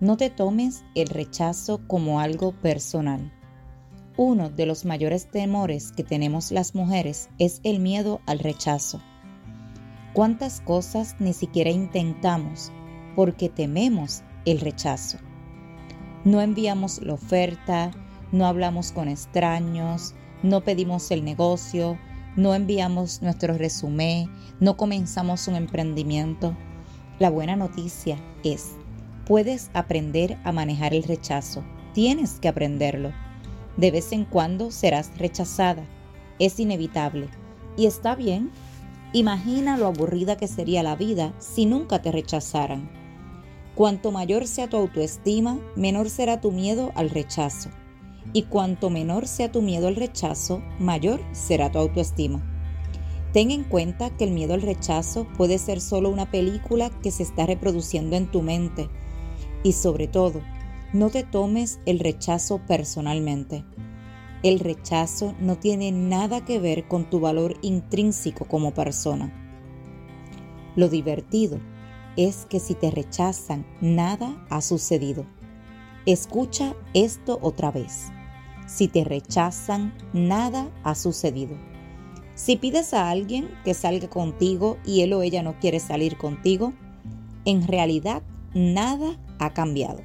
[0.00, 3.32] no te tomes el rechazo como algo personal.
[4.16, 9.00] Uno de los mayores temores que tenemos las mujeres es el miedo al rechazo.
[10.12, 12.72] ¿Cuántas cosas ni siquiera intentamos
[13.16, 15.18] porque tememos el rechazo?
[16.24, 17.90] No enviamos la oferta,
[18.32, 21.98] no hablamos con extraños, no pedimos el negocio,
[22.36, 26.56] no enviamos nuestro resumen, no comenzamos un emprendimiento.
[27.18, 28.76] La buena noticia es
[29.28, 31.62] puedes aprender a manejar el rechazo.
[31.92, 33.12] Tienes que aprenderlo.
[33.76, 35.84] De vez en cuando serás rechazada.
[36.38, 37.28] Es inevitable.
[37.76, 38.50] Y está bien.
[39.12, 42.90] Imagina lo aburrida que sería la vida si nunca te rechazaran.
[43.74, 47.68] Cuanto mayor sea tu autoestima, menor será tu miedo al rechazo.
[48.32, 52.42] Y cuanto menor sea tu miedo al rechazo, mayor será tu autoestima.
[53.34, 57.22] Ten en cuenta que el miedo al rechazo puede ser solo una película que se
[57.22, 58.88] está reproduciendo en tu mente
[59.62, 60.40] y sobre todo,
[60.92, 63.64] no te tomes el rechazo personalmente.
[64.42, 69.32] El rechazo no tiene nada que ver con tu valor intrínseco como persona.
[70.76, 71.58] Lo divertido
[72.16, 75.26] es que si te rechazan, nada ha sucedido.
[76.06, 78.08] Escucha esto otra vez.
[78.66, 81.56] Si te rechazan, nada ha sucedido.
[82.34, 86.72] Si pides a alguien que salga contigo y él o ella no quiere salir contigo,
[87.44, 88.22] en realidad
[88.58, 90.00] nada ha cambiado.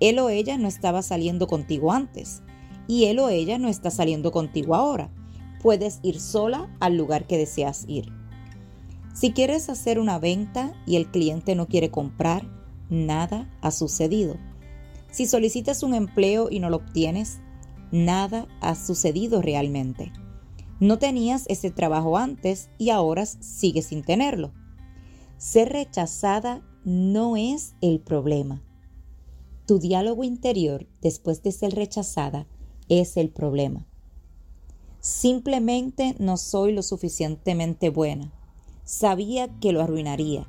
[0.00, 2.42] Él o ella no estaba saliendo contigo antes
[2.86, 5.10] y él o ella no está saliendo contigo ahora.
[5.62, 8.12] Puedes ir sola al lugar que deseas ir.
[9.14, 12.44] Si quieres hacer una venta y el cliente no quiere comprar,
[12.88, 14.36] nada ha sucedido.
[15.10, 17.40] Si solicitas un empleo y no lo obtienes,
[17.92, 20.12] nada ha sucedido realmente.
[20.78, 24.52] No tenías ese trabajo antes y ahora sigues sin tenerlo.
[25.36, 28.62] Ser rechazada no es el problema.
[29.66, 32.46] Tu diálogo interior después de ser rechazada
[32.88, 33.86] es el problema.
[35.00, 38.32] Simplemente no soy lo suficientemente buena.
[38.84, 40.46] Sabía que lo arruinaría.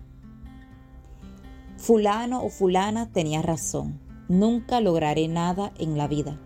[1.77, 3.99] Fulano o fulana tenía razón.
[4.27, 6.39] Nunca lograré nada en la vida.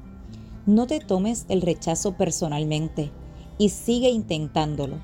[0.65, 3.11] No te tomes el rechazo personalmente
[3.57, 4.99] y sigue intentándolo.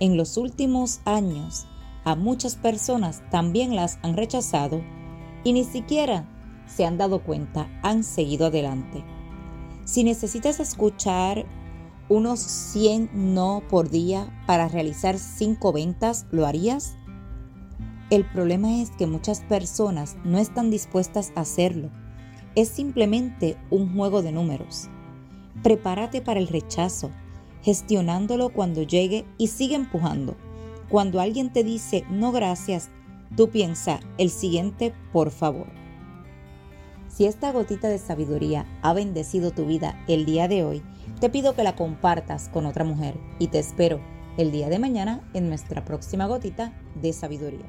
[0.00, 1.66] En los últimos años
[2.04, 4.82] a muchas personas también las han rechazado
[5.44, 6.26] y ni siquiera
[6.66, 9.04] se han dado cuenta, han seguido adelante.
[9.84, 11.46] Si necesitas escuchar
[12.08, 16.96] unos 100 no por día para realizar 5 ventas, ¿lo harías?
[18.10, 21.90] El problema es que muchas personas no están dispuestas a hacerlo.
[22.54, 24.88] Es simplemente un juego de números.
[25.62, 27.10] Prepárate para el rechazo,
[27.62, 30.36] gestionándolo cuando llegue y sigue empujando.
[30.88, 32.88] Cuando alguien te dice no gracias,
[33.36, 35.66] tú piensa el siguiente por favor.
[37.08, 40.82] Si esta gotita de sabiduría ha bendecido tu vida el día de hoy,
[41.20, 44.00] te pido que la compartas con otra mujer y te espero
[44.36, 47.66] el día de mañana en nuestra próxima gotita de sabiduría.